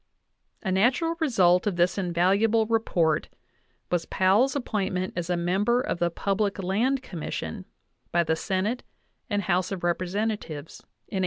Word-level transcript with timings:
A 0.63 0.71
natural 0.71 1.15
result 1.19 1.67
of 1.67 1.75
this 1.75 1.95
invaluable 1.95 2.65
report 2.65 3.29
was 3.91 4.07
Powell's 4.07 4.55
appointment 4.55 5.13
as 5.15 5.29
a 5.29 5.37
member 5.37 5.79
of 5.79 5.99
the 5.99 6.09
Public 6.09 6.57
Land 6.57 7.03
Commission 7.03 7.65
by 8.11 8.23
the 8.23 8.35
Senate 8.35 8.81
and 9.29 9.43
House 9.43 9.71
of 9.71 9.83
Representatives 9.83 10.79
in 11.07 11.17
1879. 11.17 11.19